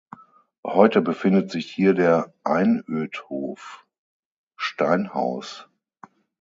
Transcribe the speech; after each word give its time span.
Heute 0.65 0.99
befindet 0.99 1.51
sich 1.51 1.71
hier 1.71 1.93
der 1.93 2.33
Einödhof 2.43 3.85
Steinhaus. 4.55 5.69